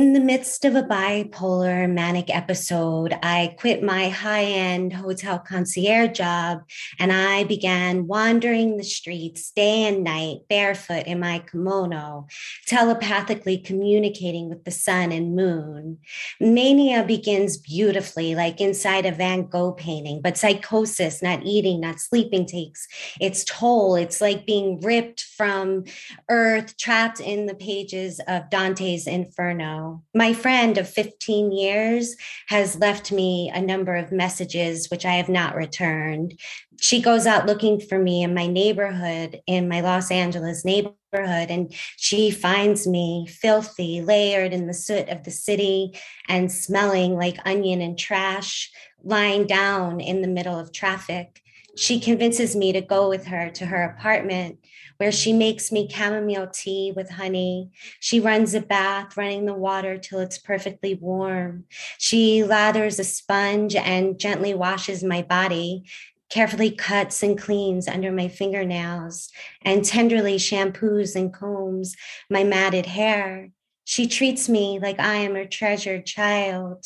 [0.00, 6.16] In the midst of a bipolar manic episode, I quit my high end hotel concierge
[6.16, 6.62] job
[6.98, 12.28] and I began wandering the streets day and night, barefoot in my kimono,
[12.66, 15.98] telepathically communicating with the sun and moon.
[16.40, 22.46] Mania begins beautifully, like inside a Van Gogh painting, but psychosis, not eating, not sleeping,
[22.46, 22.88] takes
[23.20, 23.96] its toll.
[23.96, 25.84] It's like being ripped from
[26.30, 29.89] earth, trapped in the pages of Dante's Inferno.
[30.14, 32.16] My friend of 15 years
[32.48, 36.38] has left me a number of messages which I have not returned.
[36.80, 41.72] She goes out looking for me in my neighborhood, in my Los Angeles neighborhood, and
[41.96, 45.98] she finds me filthy, layered in the soot of the city
[46.28, 48.70] and smelling like onion and trash,
[49.02, 51.42] lying down in the middle of traffic.
[51.80, 54.58] She convinces me to go with her to her apartment
[54.98, 57.70] where she makes me chamomile tea with honey.
[58.00, 61.64] She runs a bath, running the water till it's perfectly warm.
[61.96, 65.84] She lathers a sponge and gently washes my body,
[66.28, 69.30] carefully cuts and cleans under my fingernails,
[69.62, 71.96] and tenderly shampoos and combs
[72.28, 73.52] my matted hair.
[73.86, 76.84] She treats me like I am her treasured child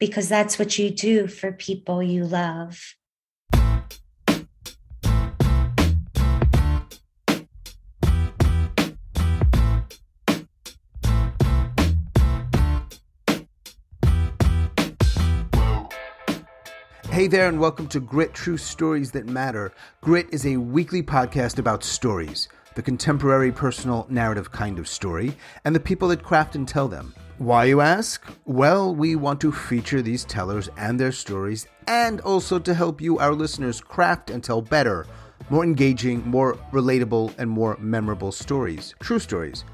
[0.00, 2.96] because that's what you do for people you love.
[17.16, 19.72] Hey there, and welcome to Grit True Stories That Matter.
[20.02, 25.74] Grit is a weekly podcast about stories, the contemporary, personal, narrative kind of story, and
[25.74, 27.14] the people that craft and tell them.
[27.38, 28.22] Why, you ask?
[28.44, 33.18] Well, we want to feature these tellers and their stories, and also to help you,
[33.18, 35.06] our listeners, craft and tell better,
[35.48, 38.94] more engaging, more relatable, and more memorable stories.
[39.00, 39.64] True stories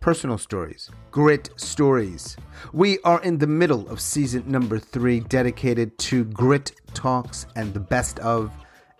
[0.00, 2.34] personal stories, grit stories.
[2.72, 7.80] We are in the middle of season number three, dedicated to grit talks and the
[7.80, 8.50] best of.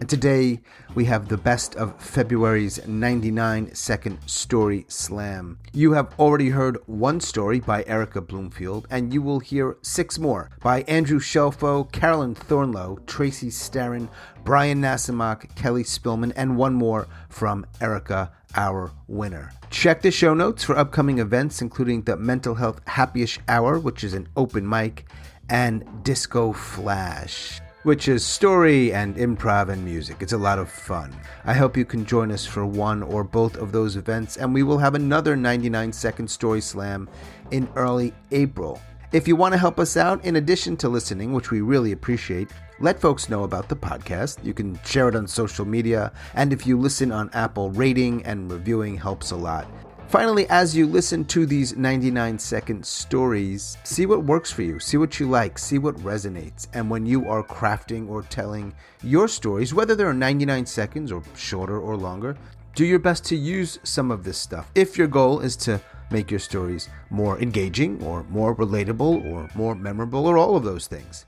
[0.01, 0.63] And today
[0.95, 5.59] we have the best of February's 99 second story slam.
[5.75, 10.49] You have already heard one story by Erica Bloomfield, and you will hear six more
[10.63, 14.09] by Andrew Shelfo, Carolyn Thornlow, Tracy Starren,
[14.43, 19.53] Brian Nasimak, Kelly Spillman, and one more from Erica, our winner.
[19.69, 24.15] Check the show notes for upcoming events, including the Mental Health Happyish Hour, which is
[24.15, 25.05] an open mic,
[25.51, 30.19] and Disco Flash which is story and improv and music.
[30.21, 31.15] It's a lot of fun.
[31.45, 34.63] I hope you can join us for one or both of those events, and we
[34.63, 37.09] will have another 99 second story slam
[37.51, 38.81] in early April.
[39.13, 42.51] If you want to help us out, in addition to listening, which we really appreciate,
[42.79, 44.45] let folks know about the podcast.
[44.45, 48.53] You can share it on social media, and if you listen on Apple, rating and
[48.53, 49.67] reviewing helps a lot.
[50.11, 54.97] Finally, as you listen to these 99 second stories, see what works for you, see
[54.97, 56.67] what you like, see what resonates.
[56.75, 61.79] And when you are crafting or telling your stories, whether they're 99 seconds or shorter
[61.79, 62.37] or longer,
[62.75, 64.69] do your best to use some of this stuff.
[64.75, 69.77] If your goal is to make your stories more engaging or more relatable or more
[69.77, 71.25] memorable or all of those things.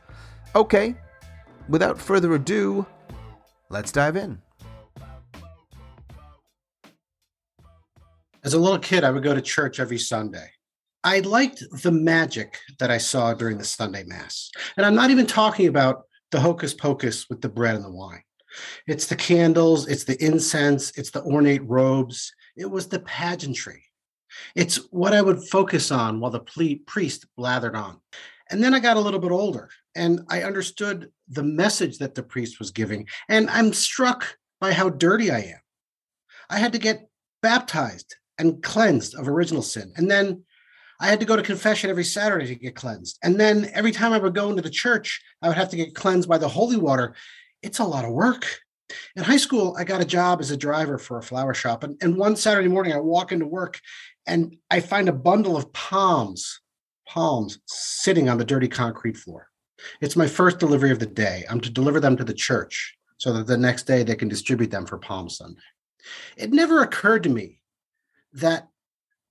[0.57, 0.97] Okay,
[1.69, 2.85] without further ado,
[3.69, 4.43] let's dive in.
[8.45, 10.51] As a little kid, I would go to church every Sunday.
[11.05, 14.51] I liked the magic that I saw during the Sunday Mass.
[14.77, 18.23] And I'm not even talking about the hocus pocus with the bread and the wine.
[18.87, 23.85] It's the candles, it's the incense, it's the ornate robes, it was the pageantry.
[24.55, 28.01] It's what I would focus on while the priest blathered on.
[28.51, 32.23] And then I got a little bit older and I understood the message that the
[32.23, 33.07] priest was giving.
[33.29, 35.61] And I'm struck by how dirty I am.
[36.51, 37.09] I had to get
[37.41, 39.93] baptized and cleansed of original sin.
[39.97, 40.43] And then
[41.01, 43.19] I had to go to confession every Saturday to get cleansed.
[43.23, 45.95] And then every time I would go into the church, I would have to get
[45.95, 47.15] cleansed by the holy water.
[47.63, 48.47] It's a lot of work.
[49.17, 51.83] In high school, I got a job as a driver for a flower shop.
[51.83, 53.81] And, and one Saturday morning, I walk into work
[54.27, 56.61] and I find a bundle of palms,
[57.09, 59.49] palms sitting on the dirty concrete floor.
[60.01, 61.45] It's my first delivery of the day.
[61.49, 64.71] I'm to deliver them to the church so that the next day they can distribute
[64.71, 65.61] them for Palm Sunday.
[66.37, 67.61] It never occurred to me
[68.35, 68.69] that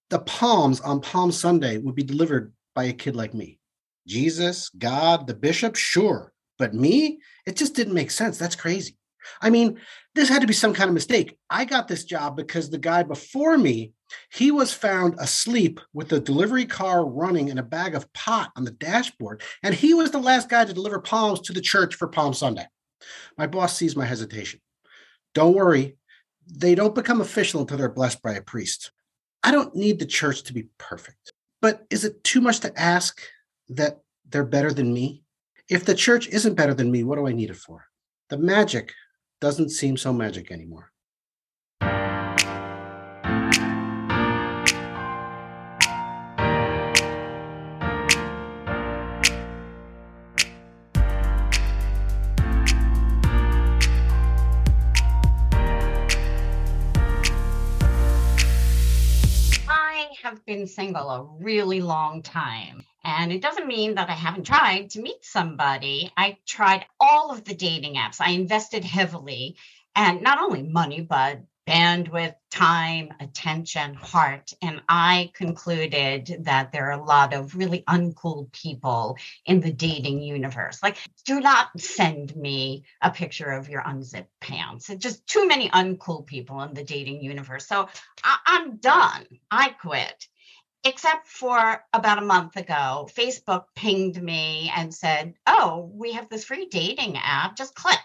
[0.10, 3.60] the palms on Palm Sunday would be delivered by a kid like me.
[4.08, 6.34] Jesus, God, the bishop, sure.
[6.58, 8.38] But me, it just didn't make sense.
[8.38, 8.98] That's crazy.
[9.42, 9.80] I mean,
[10.16, 11.38] this had to be some kind of mistake.
[11.50, 13.94] I got this job because the guy before me,
[14.32, 18.66] he was found asleep with the delivery car running and a bag of pot on
[18.66, 19.42] the dashboard.
[19.64, 22.66] And he was the last guy to deliver palms to the church for Palm Sunday.
[23.38, 24.60] My boss sees my hesitation.
[25.34, 25.98] Don't worry,
[26.48, 28.92] they don't become official until they're blessed by a priest.
[29.44, 31.34] I don't need the church to be perfect.
[31.62, 33.22] But is it too much to ask
[33.70, 35.24] that they're better than me?
[35.70, 37.86] If the church isn't better than me, what do I need it for?
[38.30, 38.94] The magic
[39.40, 40.91] doesn't seem so magic anymore.
[60.62, 62.84] Been single a really long time.
[63.04, 66.12] And it doesn't mean that I haven't tried to meet somebody.
[66.16, 68.18] I tried all of the dating apps.
[68.20, 69.58] I invested heavily
[69.96, 74.54] and not only money, but bandwidth, time, attention, heart.
[74.62, 80.22] And I concluded that there are a lot of really uncool people in the dating
[80.22, 80.84] universe.
[80.84, 84.90] Like, do not send me a picture of your unzipped pants.
[84.90, 87.68] It's just too many uncool people in the dating universe.
[87.68, 87.88] So
[88.24, 89.26] I- I'm done.
[89.50, 90.28] I quit.
[90.84, 96.46] Except for about a month ago, Facebook pinged me and said, Oh, we have this
[96.46, 97.56] free dating app.
[97.56, 98.00] Just click.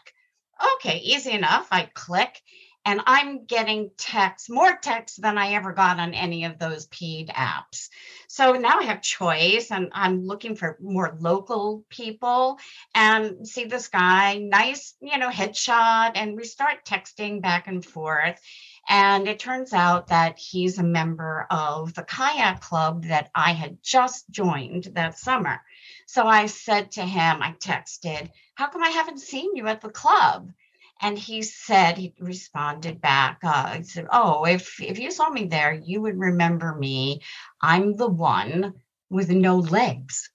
[0.75, 1.69] Okay, easy enough.
[1.71, 2.43] I click
[2.87, 7.31] and I'm getting texts, more texts than I ever got on any of those paid
[7.31, 7.89] apps.
[8.29, 12.61] So now I have choice and I'm looking for more local people
[12.95, 16.13] and see this guy, nice, you know, headshot.
[16.15, 18.41] And we start texting back and forth.
[18.89, 23.79] And it turns out that he's a member of the kayak club that I had
[23.83, 25.61] just joined that summer.
[26.07, 29.89] So I said to him, I texted, How come I haven't seen you at the
[29.89, 30.53] club?
[31.01, 35.45] And he said, he responded back, uh, he said, Oh, if, if you saw me
[35.45, 37.21] there, you would remember me.
[37.61, 38.75] I'm the one
[39.11, 40.31] with no legs.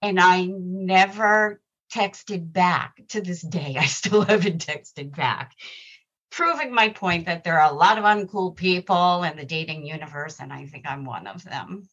[0.00, 1.60] And I never
[1.92, 3.76] texted back to this day.
[3.80, 5.56] I still haven't texted back,
[6.30, 10.38] proving my point that there are a lot of uncool people in the dating universe,
[10.40, 11.88] and I think I'm one of them.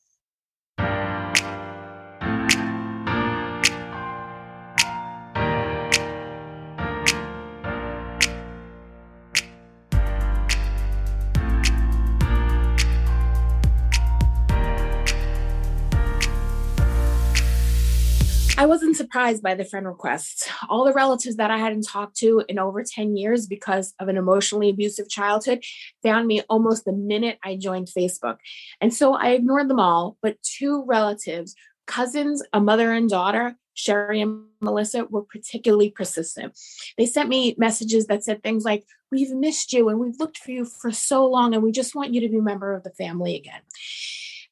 [18.96, 20.50] Surprised by the friend requests.
[20.70, 24.18] All the relatives that I hadn't talked to in over 10 years because of an
[24.18, 25.64] emotionally abusive childhood
[26.04, 28.38] found me almost the minute I joined Facebook.
[28.82, 31.56] And so I ignored them all, but two relatives,
[31.86, 36.58] cousins, a mother and daughter, Sherry and Melissa, were particularly persistent.
[36.98, 40.52] They sent me messages that said things like, We've missed you and we've looked for
[40.52, 42.90] you for so long, and we just want you to be a member of the
[42.92, 43.62] family again.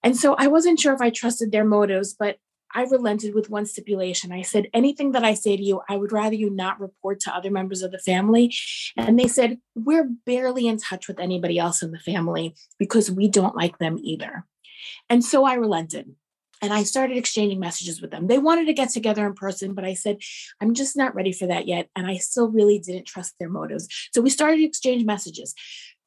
[0.03, 2.37] And so I wasn't sure if I trusted their motives, but
[2.73, 4.31] I relented with one stipulation.
[4.31, 7.35] I said, anything that I say to you, I would rather you not report to
[7.35, 8.53] other members of the family.
[8.97, 13.27] And they said, we're barely in touch with anybody else in the family because we
[13.27, 14.45] don't like them either.
[15.09, 16.13] And so I relented
[16.61, 18.27] and I started exchanging messages with them.
[18.27, 20.17] They wanted to get together in person, but I said,
[20.61, 21.89] I'm just not ready for that yet.
[21.95, 23.87] And I still really didn't trust their motives.
[24.13, 25.53] So we started to exchange messages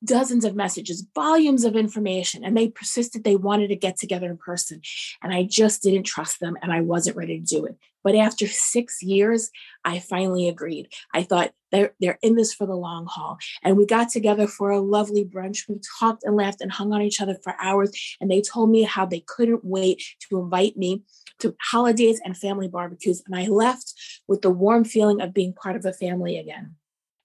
[0.04, 3.24] dozens of messages, volumes of information, and they persisted.
[3.24, 4.80] They wanted to get together in person.
[5.22, 7.76] And I just didn't trust them and I wasn't ready to do it.
[8.04, 9.50] But after six years,
[9.84, 10.88] I finally agreed.
[11.12, 13.38] I thought they're, they're in this for the long haul.
[13.64, 15.68] And we got together for a lovely brunch.
[15.68, 17.90] We talked and laughed and hung on each other for hours.
[18.20, 21.02] And they told me how they couldn't wait to invite me
[21.40, 23.22] to holidays and family barbecues.
[23.26, 23.92] And I left
[24.28, 26.76] with the warm feeling of being part of a family again.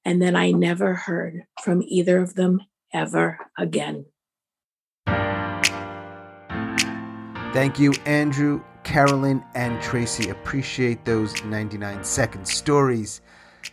[0.04, 2.62] And then I never heard from either of them
[2.94, 4.06] ever again.
[7.54, 10.30] Thank you, Andrew, Carolyn, and Tracy.
[10.30, 13.22] Appreciate those 99 second stories.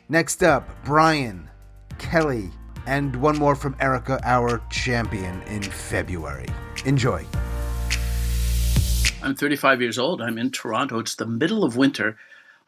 [0.08, 1.48] Next up, Brian,
[1.98, 2.50] Kelly,
[2.86, 6.48] and one more from Erica, our champion in February.
[6.84, 7.24] Enjoy.
[9.22, 10.22] I'm 35 years old.
[10.22, 10.98] I'm in Toronto.
[10.98, 12.16] It's the middle of winter.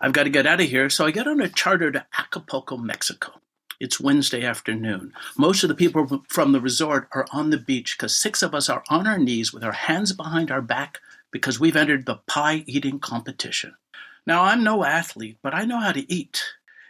[0.01, 2.77] I've got to get out of here, so I get on a charter to Acapulco,
[2.77, 3.33] Mexico.
[3.81, 5.15] It's Wednesday afternoon.
[5.39, 8.69] Most of the people from the resort are on the beach because six of us
[8.69, 12.63] are on our knees with our hands behind our back because we've entered the pie
[12.67, 13.75] eating competition.
[14.27, 16.45] Now, I'm no athlete, but I know how to eat.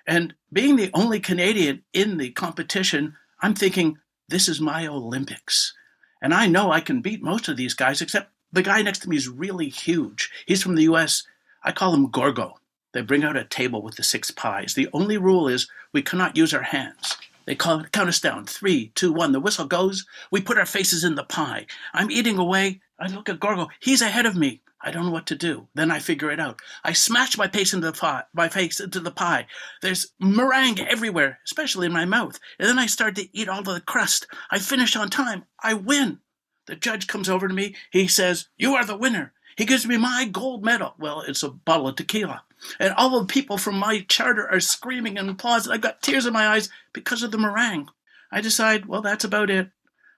[0.04, 3.96] And being the only Canadian in the competition, I'm thinking,
[4.28, 5.72] this is my Olympics.
[6.20, 9.08] And I know I can beat most of these guys, except the guy next to
[9.08, 10.28] me is really huge.
[10.44, 11.22] He's from the US.
[11.62, 12.59] I call him Gorgo.
[12.92, 14.74] They bring out a table with the six pies.
[14.74, 17.16] The only rule is we cannot use our hands.
[17.46, 18.46] They call, count us down.
[18.46, 19.32] Three, two, one.
[19.32, 20.06] The whistle goes.
[20.30, 21.66] We put our faces in the pie.
[21.94, 22.80] I'm eating away.
[22.98, 23.68] I look at Gorgo.
[23.80, 24.62] He's ahead of me.
[24.82, 25.68] I don't know what to do.
[25.74, 26.60] Then I figure it out.
[26.84, 29.46] I smash my face into the pie, my face into the pie.
[29.82, 32.38] There's meringue everywhere, especially in my mouth.
[32.58, 34.26] And then I start to eat all the crust.
[34.50, 35.44] I finish on time.
[35.62, 36.20] I win.
[36.66, 37.74] The judge comes over to me.
[37.90, 40.94] He says, "You are the winner." He gives me my gold medal.
[40.98, 42.44] Well, it's a bottle of tequila.
[42.78, 45.72] And all the people from my charter are screaming and applauding.
[45.72, 47.88] I've got tears in my eyes because of the meringue.
[48.32, 49.70] I decide, well, that's about it.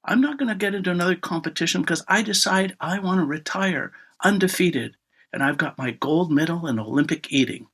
[0.05, 3.93] I'm not going to get into another competition because I decide I want to retire
[4.23, 4.97] undefeated.
[5.33, 7.69] And I've got my gold medal in Olympic eating.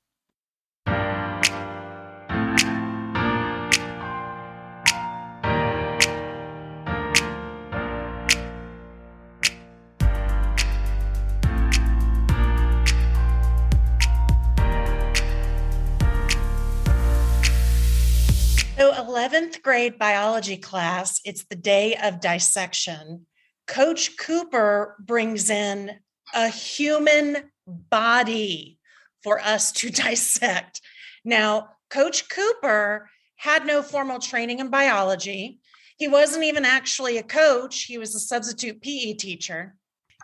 [19.19, 23.27] 11th grade biology class, it's the day of dissection.
[23.67, 25.91] Coach Cooper brings in
[26.37, 28.79] a human body
[29.25, 30.81] for us to dissect.
[31.25, 35.59] Now, Coach Cooper had no formal training in biology.
[35.97, 39.75] He wasn't even actually a coach, he was a substitute PE teacher.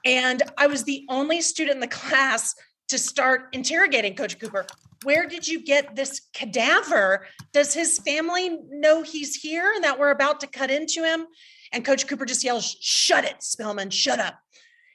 [0.05, 2.55] And I was the only student in the class
[2.89, 4.67] to start interrogating Coach Cooper.
[5.03, 7.27] Where did you get this cadaver?
[7.53, 11.27] Does his family know he's here and that we're about to cut into him?
[11.73, 14.39] And Coach Cooper just yells, Shut it, Spillman, shut up.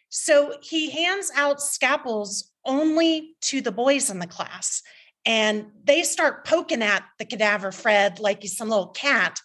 [0.10, 4.82] So he hands out scalpels only to the boys in the class.
[5.26, 9.40] And they start poking at the cadaver Fred like he's some little cat.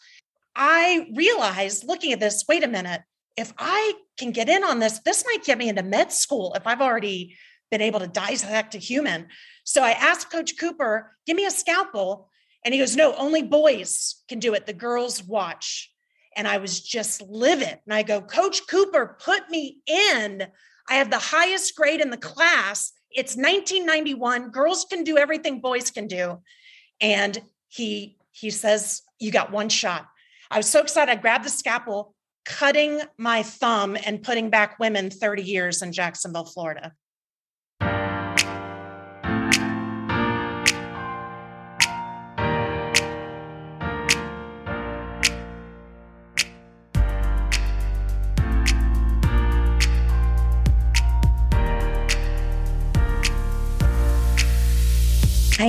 [0.56, 3.02] I realized looking at this, wait a minute,
[3.36, 6.66] if I can get in on this, this might get me into med school if
[6.66, 7.36] I've already
[7.71, 9.28] been able to dissect a human.
[9.64, 12.28] So I asked Coach Cooper, give me a scalpel.
[12.64, 14.66] And he goes, no, only boys can do it.
[14.66, 15.92] The girls watch.
[16.37, 17.78] And I was just livid.
[17.85, 20.47] And I go, Coach Cooper, put me in.
[20.88, 22.92] I have the highest grade in the class.
[23.11, 24.50] It's 1991.
[24.50, 26.40] Girls can do everything boys can do.
[27.00, 30.06] And he he says, you got one shot.
[30.50, 31.11] I was so excited.
[31.11, 36.44] I grabbed the scalpel, cutting my thumb and putting back women 30 years in Jacksonville,
[36.44, 36.92] Florida.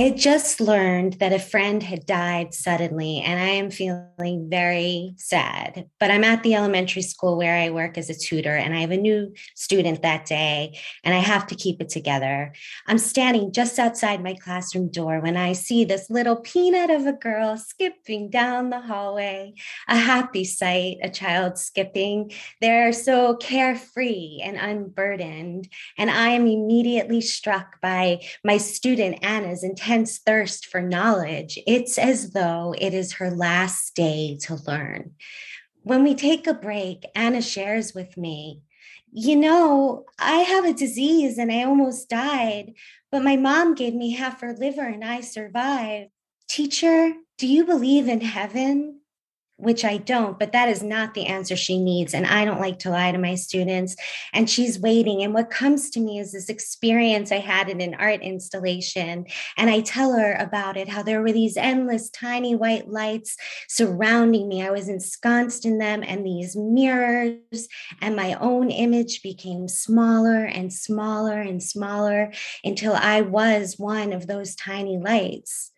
[0.06, 5.86] Had just learned that a friend had died suddenly, and I am feeling very sad.
[5.98, 8.92] But I'm at the elementary school where I work as a tutor, and I have
[8.92, 12.52] a new student that day, and I have to keep it together.
[12.86, 17.12] I'm standing just outside my classroom door when I see this little peanut of a
[17.12, 19.54] girl skipping down the hallway.
[19.88, 22.30] A happy sight, a child skipping.
[22.60, 25.68] They're so carefree and unburdened.
[25.98, 29.64] And I am immediately struck by my student Anna's
[29.96, 35.12] intense thirst for knowledge, it's as though it is her last day to learn.
[35.82, 38.60] When we take a break, Anna shares with me,
[39.10, 42.74] you know, I have a disease and I almost died,
[43.10, 46.10] but my mom gave me half her liver and I survived.
[46.46, 49.00] Teacher, do you believe in heaven?
[49.58, 52.12] Which I don't, but that is not the answer she needs.
[52.12, 53.96] And I don't like to lie to my students.
[54.32, 55.22] And she's waiting.
[55.22, 59.26] And what comes to me is this experience I had in an art installation.
[59.56, 63.36] And I tell her about it, how there were these endless tiny white lights
[63.68, 64.62] surrounding me.
[64.62, 67.68] I was ensconced in them and these mirrors,
[68.00, 72.32] and my own image became smaller and smaller and smaller
[72.62, 75.72] until I was one of those tiny lights.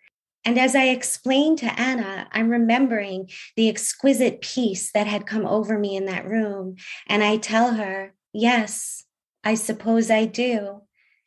[0.49, 5.79] And as I explained to Anna, I'm remembering the exquisite peace that had come over
[5.79, 6.77] me in that room.
[7.07, 9.05] And I tell her, Yes,
[9.45, 10.85] I suppose I do.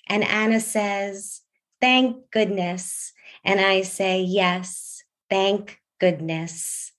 [0.09, 1.41] And Anna says,
[1.79, 3.13] Thank goodness.
[3.45, 6.91] And I say, Yes, thank goodness.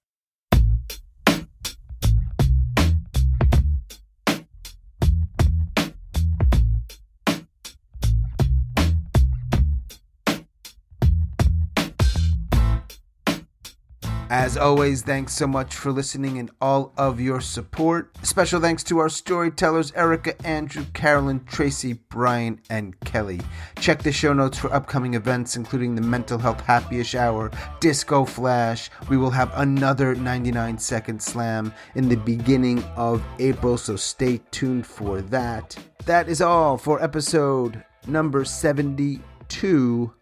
[14.33, 18.17] As always, thanks so much for listening and all of your support.
[18.25, 23.43] Special thanks to our storytellers Erica, Andrew, Carolyn, Tracy, Brian, and Kelly.
[23.79, 28.89] Check the show notes for upcoming events, including the Mental Health Happyish Hour, Disco Flash.
[29.11, 34.87] We will have another 99 Second Slam in the beginning of April, so stay tuned
[34.87, 35.77] for that.
[36.07, 40.15] That is all for episode number 72.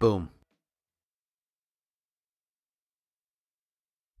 [0.00, 0.28] Boom.